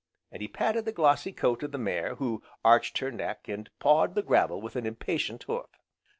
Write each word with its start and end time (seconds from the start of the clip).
and 0.31 0.41
he 0.41 0.47
patted 0.47 0.83
the 0.83 0.91
glossy 0.91 1.31
coat 1.31 1.61
of 1.61 1.71
the 1.71 1.77
mare, 1.77 2.15
who 2.15 2.41
arched 2.65 2.97
her 2.97 3.11
neck, 3.11 3.47
and 3.47 3.69
pawed 3.77 4.15
the 4.15 4.23
gravel 4.23 4.59
with 4.59 4.75
an 4.75 4.87
impatient 4.87 5.43
hoof. 5.43 5.77